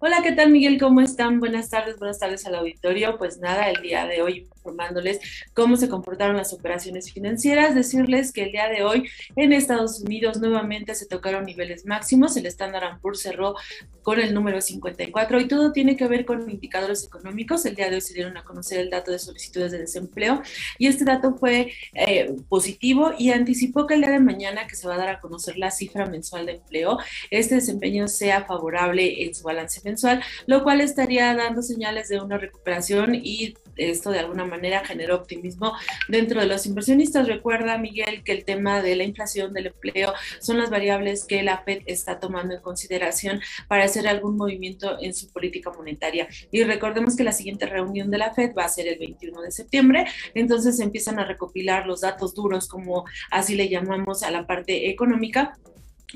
Hola, 0.00 0.20
¿qué 0.22 0.30
tal 0.30 0.52
Miguel? 0.52 0.78
¿Cómo 0.78 1.00
están? 1.00 1.40
Buenas 1.40 1.70
tardes, 1.70 1.98
buenas 1.98 2.20
tardes 2.20 2.46
al 2.46 2.54
auditorio. 2.54 3.18
Pues 3.18 3.38
nada, 3.38 3.68
el 3.68 3.82
día 3.82 4.06
de 4.06 4.22
hoy 4.22 4.46
informándoles 4.68 5.18
cómo 5.54 5.76
se 5.76 5.88
comportaron 5.88 6.36
las 6.36 6.52
operaciones 6.52 7.12
financieras, 7.12 7.74
decirles 7.74 8.32
que 8.32 8.44
el 8.44 8.52
día 8.52 8.68
de 8.68 8.84
hoy 8.84 9.08
en 9.34 9.52
Estados 9.52 10.00
Unidos 10.00 10.38
nuevamente 10.38 10.94
se 10.94 11.06
tocaron 11.06 11.46
niveles 11.46 11.84
máximos, 11.84 12.36
el 12.36 12.46
Standard 12.46 13.00
Poor's 13.00 13.22
cerró 13.22 13.56
con 14.02 14.20
el 14.20 14.32
número 14.32 14.60
54 14.60 15.40
y 15.40 15.48
todo 15.48 15.72
tiene 15.72 15.96
que 15.96 16.06
ver 16.06 16.24
con 16.24 16.48
indicadores 16.48 17.04
económicos. 17.04 17.66
El 17.66 17.74
día 17.74 17.90
de 17.90 17.96
hoy 17.96 18.00
se 18.00 18.14
dieron 18.14 18.36
a 18.36 18.44
conocer 18.44 18.78
el 18.78 18.90
dato 18.90 19.10
de 19.10 19.18
solicitudes 19.18 19.72
de 19.72 19.78
desempleo 19.78 20.42
y 20.78 20.86
este 20.86 21.04
dato 21.04 21.34
fue 21.34 21.72
eh, 21.94 22.36
positivo 22.48 23.12
y 23.18 23.32
anticipó 23.32 23.86
que 23.86 23.94
el 23.94 24.02
día 24.02 24.10
de 24.10 24.20
mañana 24.20 24.66
que 24.66 24.76
se 24.76 24.86
va 24.86 24.94
a 24.94 24.98
dar 24.98 25.08
a 25.08 25.20
conocer 25.20 25.58
la 25.58 25.70
cifra 25.70 26.06
mensual 26.06 26.46
de 26.46 26.52
empleo, 26.52 26.98
este 27.30 27.56
desempeño 27.56 28.06
sea 28.06 28.44
favorable 28.44 29.24
en 29.24 29.34
su 29.34 29.42
balance 29.42 29.80
mensual, 29.88 30.22
lo 30.46 30.62
cual 30.62 30.80
estaría 30.80 31.34
dando 31.34 31.62
señales 31.62 32.08
de 32.08 32.20
una 32.20 32.38
recuperación 32.38 33.14
y 33.14 33.54
esto 33.76 34.10
de 34.10 34.18
alguna 34.18 34.44
manera 34.44 34.84
generó 34.84 35.16
optimismo 35.16 35.72
dentro 36.08 36.40
de 36.40 36.46
los 36.46 36.66
inversionistas. 36.66 37.26
Recuerda, 37.26 37.78
Miguel, 37.78 38.22
que 38.24 38.32
el 38.32 38.44
tema 38.44 38.82
de 38.82 38.96
la 38.96 39.04
inflación, 39.04 39.52
del 39.52 39.68
empleo, 39.68 40.12
son 40.40 40.58
las 40.58 40.68
variables 40.68 41.24
que 41.24 41.42
la 41.42 41.62
Fed 41.62 41.82
está 41.86 42.18
tomando 42.18 42.54
en 42.54 42.60
consideración 42.60 43.40
para 43.68 43.84
hacer 43.84 44.06
algún 44.08 44.36
movimiento 44.36 44.98
en 45.00 45.14
su 45.14 45.32
política 45.32 45.70
monetaria. 45.70 46.28
Y 46.50 46.64
recordemos 46.64 47.16
que 47.16 47.24
la 47.24 47.32
siguiente 47.32 47.66
reunión 47.66 48.10
de 48.10 48.18
la 48.18 48.34
Fed 48.34 48.52
va 48.54 48.64
a 48.64 48.68
ser 48.68 48.88
el 48.88 48.98
21 48.98 49.40
de 49.42 49.50
septiembre, 49.52 50.06
entonces 50.34 50.80
empiezan 50.80 51.18
a 51.18 51.24
recopilar 51.24 51.86
los 51.86 52.00
datos 52.00 52.34
duros, 52.34 52.68
como 52.68 53.04
así 53.30 53.54
le 53.54 53.68
llamamos 53.68 54.22
a 54.22 54.30
la 54.30 54.46
parte 54.46 54.90
económica, 54.90 55.56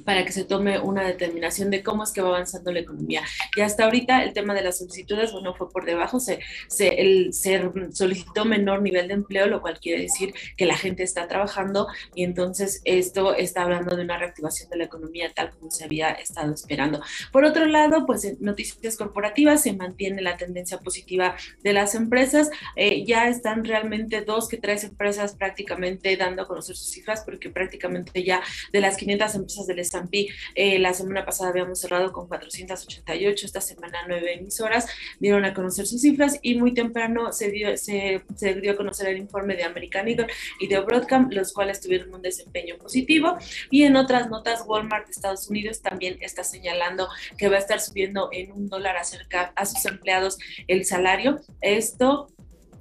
para 0.05 0.24
que 0.24 0.32
se 0.32 0.45
tome 0.45 0.78
una 0.78 1.06
determinación 1.06 1.70
de 1.70 1.82
cómo 1.82 2.05
es 2.05 2.12
que 2.12 2.23
va 2.23 2.28
avanzando 2.28 2.73
la 2.73 2.80
economía. 2.80 3.23
Y 3.57 3.60
hasta 3.60 3.85
ahorita 3.85 4.24
el 4.24 4.32
tema 4.32 4.54
de 4.54 4.62
las 4.62 4.79
solicitudes, 4.79 5.32
bueno, 5.32 5.54
fue 5.54 5.71
por 5.71 5.85
debajo, 5.85 6.18
se, 6.18 6.40
solicitó 7.90 8.45
menor 8.45 8.82
nivel 8.82 9.09
de 9.09 9.15
empleo, 9.15 9.46
lo 9.46 9.60
cual 9.60 9.79
quiere 9.80 10.02
decir 10.02 10.32
que 10.57 10.65
la 10.65 10.76
gente 10.76 11.02
está 11.02 11.29
trabajando 11.29 11.88
y 12.15 12.24
entonces 12.24 12.80
esto 12.85 13.35
está 13.35 13.63
hablando 13.63 13.95
de 13.95 14.02
una 14.02 14.18
reactivación 14.18 14.70
de 14.70 14.79
la 14.79 14.85
economía 14.85 15.32
tal 15.35 15.51
como 15.51 15.70
se 15.70 15.85
había 15.85 16.10
estado 16.13 16.54
esperando. 16.54 17.02
Por 17.30 17.45
otro 17.45 17.66
lado, 17.66 18.07
pues 18.07 18.24
en 18.24 18.38
noticias 18.40 18.96
corporativas 18.96 19.63
se 19.63 19.74
mantiene 19.74 20.23
la 20.23 20.37
tendencia 20.37 20.79
positiva 20.79 21.37
de 21.63 21.73
las 21.73 21.95
empresas. 21.95 22.51
Eh, 22.76 23.04
ya 23.04 23.29
están 23.29 23.65
realmente 23.65 24.23
dos 24.23 24.48
que 24.48 24.57
tres 24.57 24.85
empresas 24.85 25.35
prácticamente 25.35 26.16
dando 26.16 26.43
a 26.43 26.48
conocer 26.48 26.76
sus 26.76 26.88
cifras 26.88 27.23
porque 27.24 27.51
prácticamente 27.51 28.24
ya 28.24 28.43
de 28.73 28.80
las 28.80 28.96
500 28.96 29.35
empresas 29.35 29.66
del 29.66 29.82
S&P. 29.83 30.29
Eh, 30.55 30.79
la 30.79 30.95
semana 30.95 31.25
pasada 31.25 31.51
habíamos 31.51 31.80
cerrado 31.80 32.13
con 32.13 32.29
488, 32.29 33.47
esta 33.47 33.61
semana 33.61 33.99
nueve 34.09 34.35
emisoras 34.35 34.87
dieron 35.21 35.45
a 35.45 35.55
conocer 35.55 35.87
sus 35.87 36.01
cifras 36.01 36.38
y 36.43 36.57
muy 36.57 36.75
temprano 36.75 37.33
se 37.33 37.51
dio, 37.51 37.77
se, 37.77 38.23
se 38.37 38.55
dio 38.55 38.73
a 38.73 38.77
conocer 38.77 39.09
el 39.09 39.19
informe 39.19 39.57
de 39.57 39.65
American 39.65 40.09
Eagle 40.09 40.27
y 40.60 40.69
de 40.69 40.80
Broadcom, 40.80 41.29
los 41.30 41.53
cuales 41.53 41.80
tuvieron 41.80 42.15
un 42.15 42.23
desempeño 42.23 42.77
positivo. 42.79 43.37
Y 43.71 43.85
en 43.85 43.97
otras 43.97 44.29
notas, 44.30 44.65
Walmart 44.66 45.07
de 45.07 45.13
Estados 45.13 45.49
Unidos 45.49 45.83
también 45.83 46.19
está 46.21 46.45
señalando 46.45 47.09
que 47.37 47.49
va 47.49 47.57
a 47.57 47.60
estar 47.60 47.80
subiendo 47.80 48.29
en 48.33 48.53
un 48.53 48.69
dólar 48.69 48.97
acerca 48.97 49.53
a 49.57 49.66
sus 49.66 49.85
empleados 49.87 50.38
el 50.66 50.85
salario. 50.85 51.41
Esto 51.60 52.29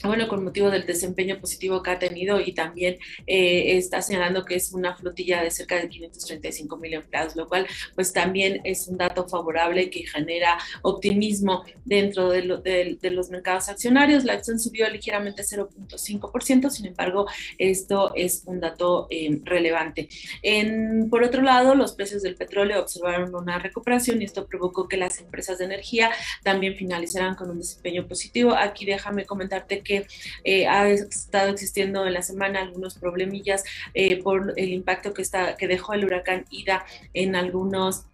bueno, 0.03 0.27
con 0.27 0.43
motivo 0.43 0.69
del 0.69 0.85
desempeño 0.85 1.39
positivo 1.39 1.83
que 1.83 1.91
ha 1.91 1.99
tenido 1.99 2.39
y 2.39 2.53
también 2.53 2.97
eh, 3.27 3.77
está 3.77 4.01
señalando 4.01 4.45
que 4.45 4.55
es 4.55 4.71
una 4.71 4.95
flotilla 4.95 5.43
de 5.43 5.51
cerca 5.51 5.75
de 5.75 5.89
535 5.89 6.77
mil 6.77 6.93
empleados, 6.93 7.35
lo 7.35 7.47
cual 7.47 7.67
pues 7.95 8.13
también 8.13 8.61
es 8.63 8.87
un 8.87 8.97
dato 8.97 9.27
favorable 9.27 9.89
que 9.89 10.05
genera 10.05 10.57
optimismo 10.81 11.63
dentro 11.85 12.29
de, 12.29 12.41
los 13.11 13.29
mercados 13.29 13.69
accionarios. 13.69 14.23
La 14.23 14.33
acción 14.33 14.59
subió 14.59 14.89
ligeramente 14.89 15.43
0.5%, 15.43 16.69
sin 16.69 16.87
embargo, 16.87 17.27
esto 17.57 18.13
es 18.15 18.43
un 18.45 18.59
dato 18.59 19.07
eh, 19.09 19.39
relevante. 19.43 20.09
Por 21.09 21.23
otro 21.23 21.41
lado, 21.41 21.75
los 21.75 21.93
precios 21.93 22.21
del 22.21 22.35
petróleo 22.35 22.81
observaron 22.81 23.33
una 23.35 23.59
recuperación 23.59 24.21
y 24.21 24.25
esto 24.25 24.47
provocó 24.47 24.87
que 24.87 24.97
las 24.97 25.19
empresas 25.19 25.57
de 25.57 25.65
energía 25.65 26.11
también 26.43 26.75
finalizaran 26.75 27.35
con 27.35 27.49
un 27.49 27.59
desempeño 27.59 28.07
positivo. 28.07 28.53
Aquí 28.55 28.85
déjame 28.85 29.25
comentarte 29.25 29.81
que 29.81 29.90
eh, 30.43 30.67
ha 30.67 30.89
estado 30.89 31.51
existiendo 31.51 32.05
en 32.05 32.13
la 32.13 32.21
semana 32.21 32.61
algunos 32.61 32.95
problemillas 32.95 33.63
eh, 33.93 34.21
por 34.21 34.53
el 34.57 34.69
impacto 34.69 35.13
que, 35.13 35.21
está, 35.21 35.57
que 35.57 35.67
dejó 35.67 35.93
el 35.93 36.05
huracán 36.05 36.45
Ida 36.49 36.85
en 37.13 37.35
algunos 37.35 38.05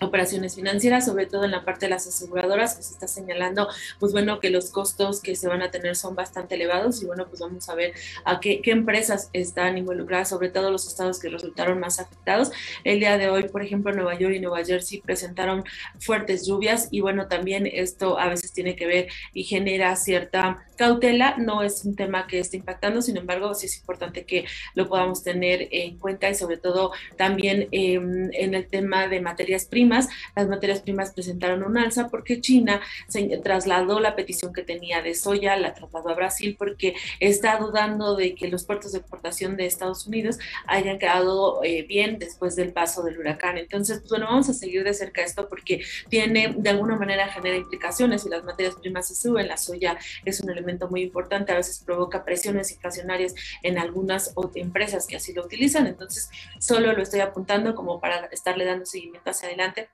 operaciones 0.00 0.54
financieras, 0.56 1.04
sobre 1.06 1.26
todo 1.26 1.44
en 1.44 1.50
la 1.50 1.64
parte 1.64 1.86
de 1.86 1.90
las 1.90 2.06
aseguradoras, 2.06 2.74
que 2.74 2.82
se 2.82 2.94
está 2.94 3.06
señalando, 3.06 3.68
pues 4.00 4.12
bueno, 4.12 4.40
que 4.40 4.50
los 4.50 4.70
costos 4.70 5.20
que 5.20 5.36
se 5.36 5.48
van 5.48 5.62
a 5.62 5.70
tener 5.70 5.96
son 5.96 6.14
bastante 6.14 6.56
elevados 6.56 7.02
y 7.02 7.06
bueno, 7.06 7.26
pues 7.28 7.40
vamos 7.40 7.68
a 7.68 7.74
ver 7.74 7.92
a 8.24 8.40
qué, 8.40 8.60
qué 8.60 8.72
empresas 8.72 9.30
están 9.32 9.78
involucradas, 9.78 10.28
sobre 10.28 10.48
todo 10.48 10.70
los 10.70 10.86
estados 10.86 11.18
que 11.18 11.28
resultaron 11.28 11.78
más 11.80 12.00
afectados. 12.00 12.50
El 12.82 12.98
día 12.98 13.18
de 13.18 13.28
hoy, 13.28 13.44
por 13.44 13.62
ejemplo, 13.62 13.92
Nueva 13.92 14.18
York 14.18 14.34
y 14.34 14.40
Nueva 14.40 14.64
Jersey 14.64 15.00
presentaron 15.00 15.64
fuertes 16.00 16.46
lluvias 16.46 16.88
y 16.90 17.00
bueno, 17.00 17.28
también 17.28 17.66
esto 17.66 18.18
a 18.18 18.28
veces 18.28 18.52
tiene 18.52 18.76
que 18.76 18.86
ver 18.86 19.08
y 19.32 19.44
genera 19.44 19.94
cierta 19.96 20.64
cautela, 20.76 21.36
no 21.38 21.62
es 21.62 21.84
un 21.84 21.94
tema 21.94 22.26
que 22.26 22.40
esté 22.40 22.56
impactando, 22.56 23.00
sin 23.00 23.16
embargo, 23.16 23.54
sí 23.54 23.66
es 23.66 23.78
importante 23.78 24.24
que 24.24 24.44
lo 24.74 24.88
podamos 24.88 25.22
tener 25.22 25.68
en 25.70 25.98
cuenta 25.98 26.28
y 26.28 26.34
sobre 26.34 26.56
todo 26.56 26.92
también 27.16 27.68
eh, 27.70 27.94
en 27.94 28.54
el 28.54 28.66
tema 28.66 29.06
de 29.06 29.20
materias 29.20 29.66
primas 29.66 29.83
las 29.88 30.48
materias 30.48 30.80
primas 30.80 31.12
presentaron 31.12 31.62
un 31.62 31.78
alza 31.78 32.08
porque 32.08 32.40
China 32.40 32.80
se 33.08 33.24
trasladó 33.38 34.00
la 34.00 34.16
petición 34.16 34.52
que 34.52 34.62
tenía 34.62 35.02
de 35.02 35.14
soya, 35.14 35.56
la 35.56 35.74
trasladó 35.74 36.10
a 36.10 36.14
Brasil 36.14 36.56
porque 36.58 36.94
está 37.20 37.58
dudando 37.58 38.16
de 38.16 38.34
que 38.34 38.48
los 38.48 38.64
puertos 38.64 38.92
de 38.92 38.98
exportación 38.98 39.56
de 39.56 39.66
Estados 39.66 40.06
Unidos 40.06 40.38
hayan 40.66 40.98
quedado 40.98 41.62
eh, 41.62 41.82
bien 41.82 42.18
después 42.18 42.56
del 42.56 42.72
paso 42.72 43.02
del 43.02 43.18
huracán. 43.18 43.58
Entonces, 43.58 43.98
pues, 43.98 44.10
bueno, 44.10 44.26
vamos 44.26 44.48
a 44.48 44.54
seguir 44.54 44.84
de 44.84 44.94
cerca 44.94 45.22
esto 45.22 45.48
porque 45.48 45.82
tiene, 46.08 46.54
de 46.56 46.70
alguna 46.70 46.96
manera, 46.96 47.28
genera 47.28 47.56
implicaciones 47.56 48.24
y 48.26 48.28
las 48.28 48.44
materias 48.44 48.74
primas 48.76 49.08
se 49.08 49.14
suben. 49.14 49.48
La 49.48 49.56
soya 49.56 49.98
es 50.24 50.40
un 50.40 50.50
elemento 50.50 50.88
muy 50.88 51.02
importante, 51.02 51.52
a 51.52 51.56
veces 51.56 51.82
provoca 51.84 52.24
presiones 52.24 52.72
inflacionarias 52.72 53.34
en 53.62 53.78
algunas 53.78 54.34
empresas 54.54 55.06
que 55.06 55.16
así 55.16 55.32
lo 55.32 55.44
utilizan. 55.44 55.86
Entonces, 55.86 56.28
solo 56.58 56.92
lo 56.92 57.02
estoy 57.02 57.20
apuntando 57.20 57.74
como 57.74 58.00
para 58.00 58.26
estarle 58.26 58.64
dando 58.64 58.86
seguimiento 58.86 59.30
hacia 59.30 59.48
adelante 59.48 59.73
God 59.76 59.88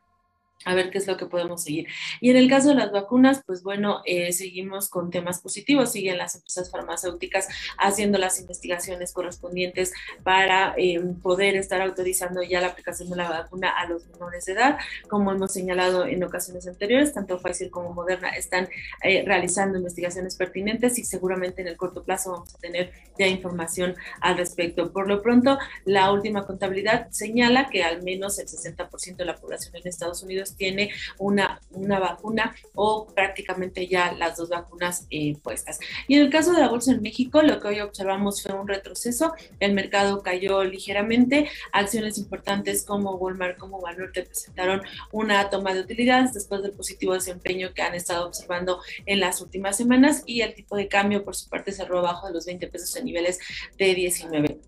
a 0.65 0.75
ver 0.75 0.91
qué 0.91 0.99
es 0.99 1.07
lo 1.07 1.17
que 1.17 1.27
podemos 1.27 1.63
seguir. 1.63 1.87
Y 2.21 2.31
en 2.31 2.37
el 2.37 2.49
caso 2.49 2.69
de 2.71 2.75
las 2.75 2.93
vacunas, 2.93 3.43
pues 3.47 3.63
bueno, 3.63 4.03
eh, 4.05 4.33
seguimos 4.33 4.91
con 4.91 5.11
temas 5.11 5.41
positivos, 5.41 5.93
siguen 5.93 6.19
las 6.19 6.35
empresas 6.35 6.71
farmacéuticas 6.71 7.49
haciendo 7.79 8.19
las 8.19 8.41
investigaciones 8.41 9.13
correspondientes 9.13 9.93
para 10.23 10.75
eh, 10.77 11.01
poder 11.23 11.57
estar 11.57 11.81
autorizando 11.81 12.43
ya 12.43 12.61
la 12.61 12.69
aplicación 12.69 13.09
de 13.09 13.17
la 13.17 13.31
vacuna 13.31 13.71
a 13.71 13.87
los 13.87 14.07
menores 14.09 14.45
de 14.45 14.53
edad. 14.53 14.79
Como 15.09 15.33
hemos 15.33 15.53
señalado 15.53 16.05
en 16.07 16.23
ocasiones 16.23 16.67
anteriores, 16.67 17.15
tanto 17.15 17.39
Pfizer 17.39 17.71
como 17.71 17.95
Moderna 17.95 18.31
están 18.31 18.69
eh, 19.03 19.25
realizando 19.25 19.79
investigaciones 19.79 20.37
pertinentes 20.37 20.99
y 20.99 21.05
seguramente 21.05 21.63
en 21.63 21.69
el 21.69 21.77
corto 21.77 22.03
plazo 22.03 22.33
vamos 22.33 22.55
a 22.55 22.59
tener 22.59 22.93
ya 23.19 23.27
información 23.27 23.95
al 24.21 24.37
respecto. 24.37 24.93
Por 24.93 25.09
lo 25.09 25.23
pronto, 25.23 25.59
la 25.87 26.13
última 26.13 26.47
contabilidad 26.47 27.09
señala 27.11 27.71
que 27.71 27.83
al 27.83 28.03
menos 28.03 28.39
el 28.39 28.47
60% 28.47 29.17
de 29.17 29.25
la 29.25 29.37
población 29.37 29.75
en 29.77 29.89
Estados 29.89 30.23
Unidos 30.23 30.50
tiene 30.57 30.91
una, 31.19 31.61
una 31.71 31.99
vacuna 31.99 32.55
o 32.75 33.07
prácticamente 33.07 33.87
ya 33.87 34.13
las 34.13 34.37
dos 34.37 34.49
vacunas 34.49 35.07
eh, 35.11 35.37
puestas. 35.43 35.79
Y 36.09 36.17
en 36.17 36.23
el 36.23 36.31
caso 36.31 36.53
de 36.53 36.61
la 36.61 36.69
bolsa 36.69 36.93
en 36.93 37.03
México, 37.03 37.43
lo 37.43 37.61
que 37.61 37.69
hoy 37.69 37.81
observamos 37.81 38.43
fue 38.43 38.55
un 38.55 38.69
retroceso, 38.69 39.35
el 39.59 39.73
mercado 39.73 40.23
cayó 40.23 40.65
ligeramente, 40.65 41.51
acciones 41.73 42.19
importantes 42.19 42.85
como 42.85 43.15
Walmart, 43.17 43.59
como 43.59 43.81
Banorte 43.81 44.23
presentaron 44.23 44.83
una 45.13 45.51
toma 45.51 45.75
de 45.75 45.81
utilidades 45.81 46.33
después 46.33 46.63
del 46.63 46.73
positivo 46.73 47.15
desempeño 47.15 47.73
que 47.75 47.83
han 47.83 47.95
estado 47.95 48.27
observando 48.27 48.81
en 49.07 49.21
las 49.21 49.41
últimas 49.41 49.77
semanas 49.77 50.23
y 50.27 50.43
el 50.43 50.55
tipo 50.55 50.77
de 50.77 50.89
cambio 50.89 51.25
por 51.25 51.37
su 51.37 51.49
parte 51.49 51.73
cerró 51.73 51.99
abajo 51.99 52.27
de 52.27 52.33
los 52.33 52.47
20 52.47 52.67
pesos 52.69 52.95
en 52.97 53.05
niveles 53.05 53.39
de 53.77 53.95
19. 53.95 54.60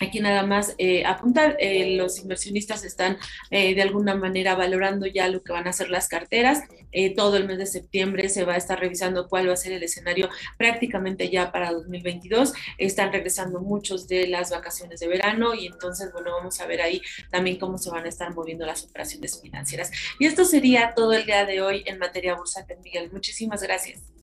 Aquí 0.00 0.20
nada 0.20 0.44
más 0.44 0.74
eh, 0.78 1.04
apuntar, 1.04 1.56
eh, 1.60 1.96
los 1.96 2.18
inversionistas 2.18 2.84
están 2.84 3.16
eh, 3.50 3.76
de 3.76 3.82
alguna 3.82 4.16
manera 4.16 4.56
valorando 4.56 5.06
ya 5.06 5.28
lo 5.28 5.42
que 5.42 5.52
van 5.52 5.68
a 5.68 5.72
ser 5.72 5.88
las 5.88 6.08
carteras. 6.08 6.62
todo 7.16 7.36
el 7.36 7.46
mes 7.46 7.58
de 7.58 7.66
septiembre 7.66 8.28
se 8.28 8.44
va 8.44 8.54
a 8.54 8.56
estar 8.56 8.78
revisando 8.78 9.28
cuál 9.28 9.48
va 9.48 9.52
a 9.52 9.56
ser 9.56 9.72
el 9.72 9.82
escenario 9.82 10.28
prácticamente 10.58 11.28
ya 11.30 11.52
para 11.52 11.72
2022. 11.72 12.52
Están 12.78 13.12
regresando 13.12 13.60
muchos 13.60 14.08
de 14.08 14.26
las 14.26 14.50
vacaciones 14.50 15.00
de 15.00 15.08
verano 15.08 15.54
y 15.54 15.66
entonces, 15.66 16.12
bueno, 16.12 16.32
vamos 16.32 16.60
a 16.60 16.66
ver 16.66 16.82
ahí 16.82 17.00
también 17.30 17.58
cómo 17.58 17.78
se 17.78 17.90
van 17.90 18.04
a 18.04 18.08
estar 18.08 18.34
moviendo 18.34 18.66
las 18.66 18.84
operaciones 18.84 19.40
financieras. 19.40 19.90
Y 20.18 20.26
esto 20.26 20.44
sería 20.44 20.94
todo 20.94 21.12
el 21.12 21.24
día 21.24 21.44
de 21.46 21.62
hoy 21.62 21.84
en 21.86 21.98
materia 21.98 22.34
bursátil, 22.34 22.78
Miguel. 22.82 23.10
Muchísimas 23.12 23.62
gracias. 23.62 24.13